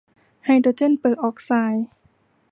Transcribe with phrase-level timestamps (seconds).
[0.45, 1.87] ไฮโดรเจนเปอร์ออกไซด์